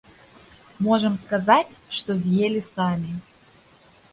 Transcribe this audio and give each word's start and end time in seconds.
Можам 0.85 1.13
сказаць, 1.23 1.77
што 1.99 2.11
з'елі 2.25 2.61
самі. 2.73 3.13